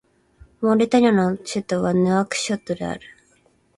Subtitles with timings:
[0.61, 3.01] モーリタニアの首都はヌアクショットである